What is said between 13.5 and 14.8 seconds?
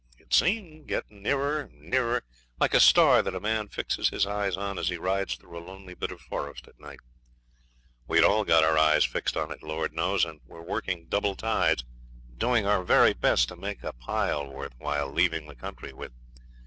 make up a pile worth